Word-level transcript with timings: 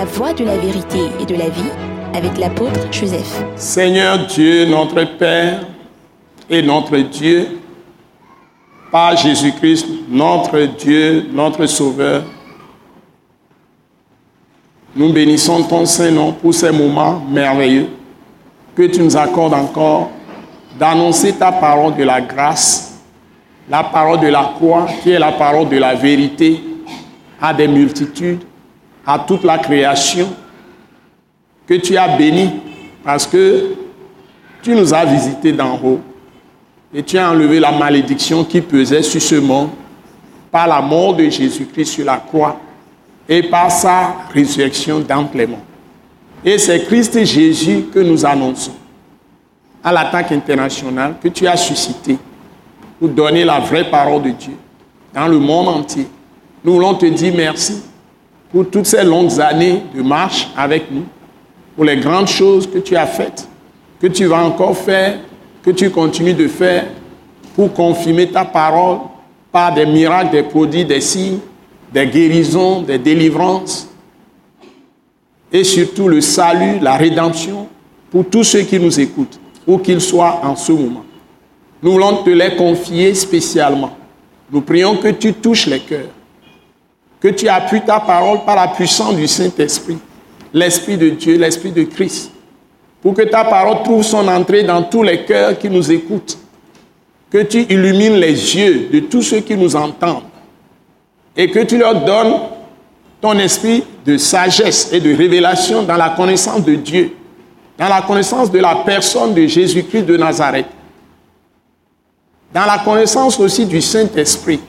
La 0.00 0.06
voie 0.06 0.32
de 0.32 0.46
la 0.46 0.56
vérité 0.56 0.98
et 1.20 1.26
de 1.26 1.34
la 1.34 1.50
vie 1.50 1.70
avec 2.14 2.38
l'apôtre 2.38 2.90
Joseph. 2.90 3.44
Seigneur 3.54 4.26
Dieu, 4.28 4.64
notre 4.64 5.04
Père 5.18 5.60
et 6.48 6.62
notre 6.62 6.96
Dieu, 6.96 7.60
par 8.90 9.14
Jésus-Christ, 9.14 9.86
notre 10.08 10.58
Dieu, 10.78 11.26
notre 11.30 11.66
Sauveur, 11.66 12.22
nous 14.96 15.12
bénissons 15.12 15.64
ton 15.64 15.84
Saint-Nom 15.84 16.32
pour 16.32 16.54
ces 16.54 16.72
moments 16.72 17.20
merveilleux 17.28 17.88
que 18.74 18.84
tu 18.84 19.02
nous 19.02 19.18
accordes 19.18 19.52
encore 19.52 20.08
d'annoncer 20.78 21.34
ta 21.34 21.52
parole 21.52 21.94
de 21.94 22.04
la 22.04 22.22
grâce, 22.22 23.02
la 23.68 23.84
parole 23.84 24.20
de 24.20 24.28
la 24.28 24.54
croix, 24.56 24.86
qui 25.02 25.10
est 25.10 25.18
la 25.18 25.32
parole 25.32 25.68
de 25.68 25.76
la 25.76 25.94
vérité, 25.94 26.58
à 27.38 27.52
des 27.52 27.68
multitudes, 27.68 28.40
à 29.10 29.18
toute 29.18 29.42
la 29.42 29.58
création, 29.58 30.28
que 31.66 31.74
tu 31.74 31.96
as 31.96 32.16
béni 32.16 32.48
parce 33.02 33.26
que 33.26 33.74
tu 34.62 34.72
nous 34.74 34.94
as 34.94 35.04
visités 35.04 35.52
d'en 35.52 35.74
haut 35.82 36.00
et 36.94 37.02
tu 37.02 37.18
as 37.18 37.28
enlevé 37.28 37.58
la 37.58 37.72
malédiction 37.72 38.44
qui 38.44 38.60
pesait 38.60 39.02
sur 39.02 39.20
ce 39.20 39.34
monde 39.34 39.70
par 40.50 40.68
la 40.68 40.80
mort 40.80 41.14
de 41.14 41.28
Jésus-Christ 41.28 41.86
sur 41.86 42.04
la 42.04 42.18
croix 42.18 42.60
et 43.28 43.42
par 43.42 43.70
sa 43.72 44.14
résurrection 44.32 45.00
morts. 45.00 45.58
Et 46.44 46.58
c'est 46.58 46.84
Christ 46.84 47.24
Jésus 47.24 47.86
que 47.92 47.98
nous 47.98 48.24
annonçons 48.24 48.74
à 49.82 49.92
l'attaque 49.92 50.30
internationale 50.30 51.14
que 51.20 51.28
tu 51.28 51.48
as 51.48 51.56
suscité 51.56 52.16
pour 52.98 53.08
donner 53.08 53.44
la 53.44 53.58
vraie 53.58 53.90
parole 53.90 54.22
de 54.22 54.30
Dieu 54.30 54.54
dans 55.12 55.26
le 55.26 55.38
monde 55.38 55.68
entier. 55.68 56.06
Nous 56.62 56.74
voulons 56.74 56.94
te 56.94 57.06
dire 57.06 57.32
merci 57.36 57.89
pour 58.52 58.68
toutes 58.68 58.86
ces 58.86 59.04
longues 59.04 59.40
années 59.40 59.82
de 59.94 60.02
marche 60.02 60.48
avec 60.56 60.90
nous, 60.90 61.04
pour 61.76 61.84
les 61.84 61.96
grandes 61.96 62.28
choses 62.28 62.68
que 62.68 62.78
tu 62.78 62.96
as 62.96 63.06
faites, 63.06 63.48
que 64.00 64.06
tu 64.08 64.26
vas 64.26 64.44
encore 64.44 64.76
faire, 64.76 65.18
que 65.62 65.70
tu 65.70 65.90
continues 65.90 66.34
de 66.34 66.48
faire 66.48 66.86
pour 67.54 67.72
confirmer 67.72 68.28
ta 68.28 68.44
parole 68.44 68.98
par 69.52 69.74
des 69.74 69.86
miracles, 69.86 70.30
des 70.30 70.42
produits, 70.42 70.84
des 70.84 71.00
signes, 71.00 71.38
des 71.92 72.06
guérisons, 72.06 72.82
des 72.82 72.98
délivrances, 72.98 73.88
et 75.52 75.64
surtout 75.64 76.08
le 76.08 76.20
salut, 76.20 76.78
la 76.80 76.96
rédemption 76.96 77.66
pour 78.10 78.24
tous 78.28 78.44
ceux 78.44 78.62
qui 78.62 78.78
nous 78.78 78.98
écoutent, 78.98 79.40
où 79.66 79.78
qu'ils 79.78 80.00
soient 80.00 80.40
en 80.42 80.56
ce 80.56 80.72
moment. 80.72 81.04
Nous 81.82 81.92
voulons 81.92 82.22
te 82.22 82.30
les 82.30 82.56
confier 82.56 83.14
spécialement. 83.14 83.96
Nous 84.50 84.60
prions 84.60 84.96
que 84.96 85.08
tu 85.08 85.32
touches 85.32 85.66
les 85.66 85.80
cœurs, 85.80 86.10
que 87.20 87.28
tu 87.28 87.48
appuies 87.48 87.82
ta 87.82 88.00
parole 88.00 88.44
par 88.44 88.56
la 88.56 88.68
puissance 88.68 89.14
du 89.14 89.28
Saint-Esprit, 89.28 89.98
l'Esprit 90.52 90.96
de 90.96 91.10
Dieu, 91.10 91.36
l'Esprit 91.36 91.70
de 91.70 91.84
Christ, 91.84 92.32
pour 93.02 93.14
que 93.14 93.22
ta 93.22 93.44
parole 93.44 93.82
trouve 93.82 94.02
son 94.02 94.26
entrée 94.26 94.62
dans 94.62 94.82
tous 94.82 95.02
les 95.02 95.24
cœurs 95.24 95.58
qui 95.58 95.68
nous 95.68 95.90
écoutent, 95.92 96.38
que 97.30 97.42
tu 97.42 97.62
illumines 97.62 98.16
les 98.16 98.56
yeux 98.56 98.88
de 98.92 99.00
tous 99.00 99.22
ceux 99.22 99.40
qui 99.40 99.56
nous 99.56 99.76
entendent 99.76 100.24
et 101.36 101.50
que 101.50 101.60
tu 101.60 101.78
leur 101.78 102.04
donnes 102.04 102.34
ton 103.20 103.38
esprit 103.38 103.84
de 104.04 104.16
sagesse 104.16 104.92
et 104.92 105.00
de 105.00 105.14
révélation 105.14 105.82
dans 105.82 105.96
la 105.96 106.10
connaissance 106.10 106.64
de 106.64 106.74
Dieu, 106.74 107.12
dans 107.78 107.88
la 107.88 108.02
connaissance 108.02 108.50
de 108.50 108.58
la 108.58 108.76
personne 108.76 109.34
de 109.34 109.46
Jésus-Christ 109.46 110.02
de 110.02 110.16
Nazareth, 110.16 110.66
dans 112.52 112.64
la 112.64 112.78
connaissance 112.78 113.38
aussi 113.38 113.66
du 113.66 113.80
Saint-Esprit, 113.80 114.60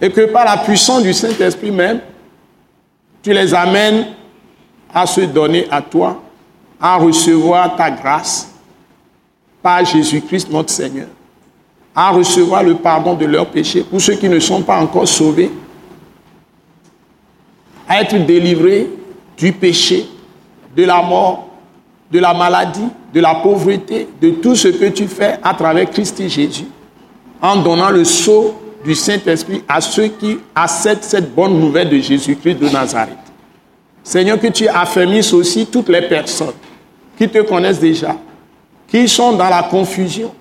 et 0.00 0.10
que 0.10 0.32
par 0.32 0.44
la 0.44 0.58
puissance 0.58 1.02
du 1.02 1.12
Saint-Esprit 1.12 1.70
même, 1.70 2.00
tu 3.22 3.32
les 3.32 3.54
amènes 3.54 4.06
à 4.92 5.06
se 5.06 5.22
donner 5.22 5.66
à 5.70 5.82
toi, 5.82 6.22
à 6.80 6.96
recevoir 6.96 7.76
ta 7.76 7.90
grâce 7.90 8.52
par 9.62 9.84
Jésus-Christ 9.84 10.50
notre 10.50 10.70
Seigneur, 10.70 11.08
à 11.94 12.10
recevoir 12.10 12.62
le 12.62 12.76
pardon 12.76 13.14
de 13.14 13.24
leurs 13.24 13.50
péchés 13.50 13.82
pour 13.82 14.00
ceux 14.00 14.14
qui 14.14 14.28
ne 14.28 14.38
sont 14.38 14.62
pas 14.62 14.78
encore 14.78 15.08
sauvés, 15.08 15.50
à 17.88 18.00
être 18.00 18.24
délivrés 18.26 18.88
du 19.36 19.52
péché, 19.52 20.06
de 20.76 20.84
la 20.84 21.02
mort, 21.02 21.48
de 22.10 22.18
la 22.18 22.34
maladie, 22.34 22.88
de 23.12 23.20
la 23.20 23.36
pauvreté, 23.36 24.08
de 24.20 24.30
tout 24.30 24.54
ce 24.54 24.68
que 24.68 24.86
tu 24.86 25.08
fais 25.08 25.38
à 25.42 25.54
travers 25.54 25.90
Christ 25.90 26.28
Jésus, 26.28 26.66
en 27.40 27.56
donnant 27.56 27.90
le 27.90 28.04
sceau 28.04 28.54
du 28.84 28.94
Saint-Esprit 28.94 29.62
à 29.68 29.80
ceux 29.80 30.08
qui 30.08 30.38
acceptent 30.54 31.04
cette 31.04 31.34
bonne 31.34 31.58
nouvelle 31.58 31.88
de 31.88 31.98
Jésus-Christ 31.98 32.54
de 32.56 32.68
Nazareth. 32.68 33.18
Seigneur, 34.02 34.38
que 34.38 34.46
tu 34.48 34.68
affermisses 34.68 35.32
aussi 35.32 35.66
toutes 35.66 35.88
les 35.88 36.02
personnes 36.02 36.54
qui 37.18 37.28
te 37.28 37.42
connaissent 37.42 37.80
déjà, 37.80 38.16
qui 38.86 39.08
sont 39.08 39.32
dans 39.32 39.48
la 39.48 39.64
confusion, 39.64 40.32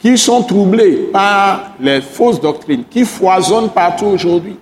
qui 0.00 0.18
sont 0.18 0.42
troublées 0.42 1.08
par 1.12 1.72
les 1.80 2.00
fausses 2.00 2.40
doctrines, 2.40 2.84
qui 2.90 3.04
foisonnent 3.04 3.70
partout 3.70 4.06
aujourd'hui, 4.06 4.56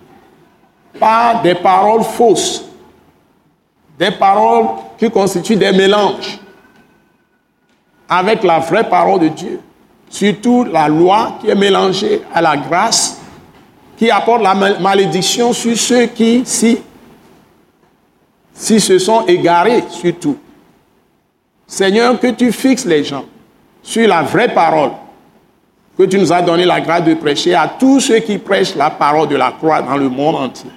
par 1.00 1.42
des 1.42 1.54
paroles 1.54 2.04
fausses, 2.04 2.64
des 3.98 4.10
paroles 4.10 4.66
qui 4.98 5.10
constituent 5.10 5.56
des 5.56 5.72
mélanges 5.72 6.38
avec 8.09 8.42
la 8.42 8.59
vraie 8.59 8.88
parole 8.88 9.20
de 9.20 9.28
Dieu. 9.28 9.60
Surtout 10.12 10.65
la 10.65 10.89
loi 10.89 11.39
qui 11.41 11.49
est 11.49 11.55
mélangée 11.55 12.21
à 12.34 12.43
la 12.43 12.55
grâce, 12.55 13.19
qui 13.97 14.11
apporte 14.11 14.43
la 14.43 14.55
malédiction 14.55 15.55
sur 15.55 15.75
ceux 15.75 16.05
qui, 16.05 16.43
si, 16.45 16.78
si 18.53 18.78
se 18.78 18.99
sont 18.99 19.25
égarés, 19.27 19.84
surtout. 19.89 20.37
Seigneur, 21.67 22.21
que 22.21 22.27
tu 22.27 22.53
fixes 22.53 22.84
les 22.84 23.03
gens 23.03 23.25
sur 23.83 24.06
la 24.06 24.22
vraie 24.22 24.53
parole, 24.53 24.91
que 25.97 26.03
tu 26.03 26.19
nous 26.19 26.31
as 26.31 26.43
donné 26.43 26.67
la 26.67 26.83
grâce 26.83 27.05
de 27.05 27.15
prêcher 27.15 27.55
à 27.55 27.67
tous 27.67 28.01
ceux 28.01 28.19
qui 28.19 28.37
prêchent 28.37 28.75
la 28.77 28.91
parole 28.91 29.28
de 29.28 29.37
la 29.37 29.53
croix 29.53 29.81
dans 29.81 29.97
le 29.97 30.11
monde 30.11 30.37
entier 30.37 30.71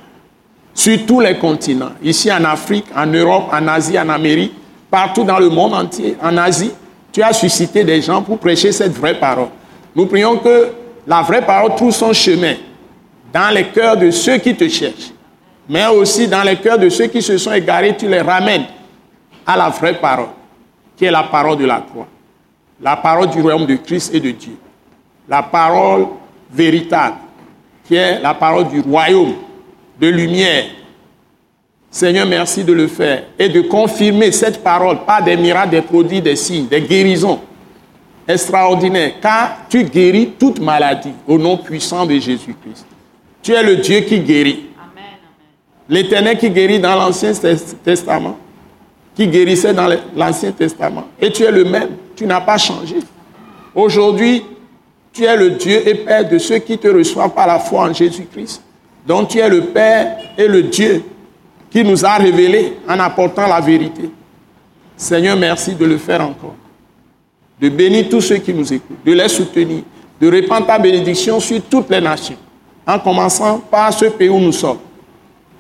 sur 0.74 1.06
tous 1.06 1.20
les 1.20 1.38
continents, 1.38 1.92
ici 2.02 2.32
en 2.32 2.46
Afrique, 2.46 2.86
en 2.96 3.08
Europe, 3.08 3.50
en 3.52 3.68
Asie, 3.68 4.00
en 4.00 4.08
Amérique, 4.08 4.54
partout 4.90 5.26
dans 5.26 5.40
le 5.40 5.50
monde 5.50 5.74
entier, 5.74 6.16
en 6.22 6.38
Asie, 6.38 6.72
tu 7.16 7.24
as 7.24 7.32
suscité 7.32 7.86
des 7.86 8.02
gens 8.02 8.22
pour 8.22 8.38
prêcher 8.38 8.74
cette 8.74 8.92
vraie 8.92 9.18
parole. 9.18 9.48
Nous 9.96 10.06
prions 10.06 10.38
que 10.38 10.68
la 11.08 11.22
vraie 11.22 11.46
parole 11.46 11.74
trouve 11.74 11.94
son 11.94 12.12
chemin 12.12 12.56
dans 13.32 13.54
les 13.54 13.68
cœurs 13.68 13.96
de 13.96 14.12
ceux 14.12 14.36
qui 14.36 14.54
te 14.54 14.68
cherchent, 14.68 15.14
mais 15.70 15.88
aussi 15.88 16.28
dans 16.28 16.44
les 16.44 16.58
cœurs 16.58 16.78
de 16.78 16.90
ceux 16.90 17.08
qui 17.08 17.22
se 17.22 17.38
sont 17.38 17.54
égarés, 17.54 17.96
tu 17.96 18.10
les 18.10 18.20
ramènes 18.20 18.66
à 19.48 19.56
la 19.56 19.70
vraie 19.70 19.94
parole, 19.94 20.28
qui 20.98 21.06
est 21.06 21.12
la 21.12 21.24
parole 21.24 21.58
de 21.58 21.64
la 21.64 21.86
croix, 21.90 22.08
la 22.82 22.98
parole 22.98 23.30
du 23.30 23.42
royaume 23.42 23.66
de 23.66 23.78
Christ 23.78 24.14
et 24.14 24.20
de 24.20 24.32
Dieu, 24.32 24.58
la 25.30 25.42
parole 25.42 26.08
véritable, 26.52 27.16
qui 27.88 27.96
est 27.96 28.20
la 28.20 28.34
parole 28.34 28.68
du 28.68 28.82
royaume 28.82 29.36
de 30.02 30.08
lumière. 30.10 30.66
Seigneur, 31.96 32.26
merci 32.26 32.62
de 32.62 32.74
le 32.74 32.88
faire 32.88 33.24
et 33.40 33.48
de 33.48 33.62
confirmer 33.62 34.30
cette 34.34 34.62
parole 34.62 35.06
par 35.06 35.24
des 35.24 35.38
miracles, 35.38 35.70
des 35.70 35.82
produits, 35.82 36.22
des 36.22 36.36
signes, 36.36 36.68
des 36.68 36.82
guérisons 36.82 37.40
extraordinaires, 38.28 39.14
car 39.22 39.60
tu 39.70 39.82
guéris 39.86 40.32
toute 40.38 40.60
maladie 40.60 41.14
au 41.26 41.38
nom 41.38 41.56
puissant 41.56 42.06
de 42.06 42.16
Jésus-Christ. 42.16 42.86
Tu 43.42 43.54
es 43.54 43.64
le 43.64 43.78
Dieu 43.78 44.02
qui 44.02 44.20
guérit. 44.20 44.66
L'Éternel 45.88 46.38
qui 46.38 46.50
guérit 46.50 46.82
dans 46.82 46.96
l'Ancien 46.96 47.32
Testament, 47.82 48.38
qui 49.16 49.26
guérissait 49.30 49.74
dans 49.74 49.88
l'Ancien 50.18 50.52
Testament. 50.52 51.06
Et 51.22 51.32
tu 51.32 51.44
es 51.44 51.52
le 51.52 51.64
même, 51.64 51.92
tu 52.14 52.26
n'as 52.26 52.42
pas 52.42 52.58
changé. 52.58 52.98
Aujourd'hui, 53.74 54.44
tu 55.14 55.24
es 55.24 55.38
le 55.38 55.52
Dieu 55.52 55.88
et 55.88 55.96
Père 55.96 56.28
de 56.28 56.40
ceux 56.40 56.58
qui 56.58 56.78
te 56.78 56.90
reçoivent 56.90 57.34
par 57.34 57.48
la 57.48 57.60
foi 57.60 57.84
en 57.84 57.94
Jésus-Christ 57.94 58.62
dont 59.08 59.24
tu 59.24 59.38
es 59.38 59.48
le 59.48 59.62
Père 59.68 60.18
et 60.38 60.48
le 60.50 60.64
Dieu 60.64 61.02
qui 61.76 61.84
nous 61.84 62.06
a 62.06 62.16
révélé 62.16 62.78
en 62.88 62.98
apportant 63.02 63.46
la 63.48 63.60
vérité. 63.60 64.10
Seigneur, 64.96 65.36
merci 65.36 65.76
de 65.76 65.84
le 65.84 65.98
faire 65.98 66.22
encore. 66.22 66.56
De 67.60 67.68
bénir 67.68 68.08
tous 68.10 68.22
ceux 68.22 68.38
qui 68.38 68.54
nous 68.54 68.72
écoutent, 68.72 69.04
de 69.06 69.12
les 69.12 69.28
soutenir, 69.28 69.84
de 70.22 70.28
répandre 70.30 70.68
ta 70.68 70.80
bénédiction 70.80 71.38
sur 71.42 71.62
toutes 71.64 71.90
les 71.90 72.00
nations, 72.00 72.38
en 72.88 72.98
commençant 72.98 73.60
par 73.60 73.92
ce 73.92 74.06
pays 74.06 74.30
où 74.30 74.40
nous 74.40 74.54
sommes. 74.54 74.78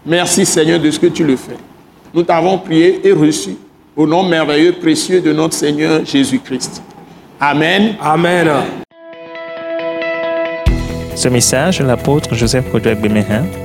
Merci 0.06 0.46
Seigneur 0.46 0.80
de 0.80 0.90
ce 0.90 0.98
que 0.98 1.08
tu 1.08 1.26
le 1.26 1.36
fais. 1.36 1.58
Nous 2.14 2.24
t'avons 2.24 2.60
prié 2.60 3.06
et 3.06 3.12
reçu 3.12 3.58
au 3.94 4.08
nom 4.08 4.24
merveilleux, 4.24 4.72
précieux 4.72 5.20
de 5.20 5.34
notre 5.34 5.54
Seigneur 5.54 6.06
Jésus-Christ. 6.06 6.82
Amen. 7.42 7.98
Amen. 8.02 8.50
Ce 11.14 11.28
message 11.28 11.80
de 11.80 11.84
l'apôtre 11.84 12.34
Joseph 12.36 12.72
Kodouak 12.72 13.02
Bemehin 13.02 13.65